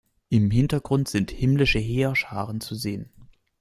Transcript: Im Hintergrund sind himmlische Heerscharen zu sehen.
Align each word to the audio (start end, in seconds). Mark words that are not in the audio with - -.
Im 0.29 0.49
Hintergrund 0.49 1.09
sind 1.09 1.29
himmlische 1.29 1.77
Heerscharen 1.77 2.59
zu 2.59 2.73
sehen. 2.73 3.11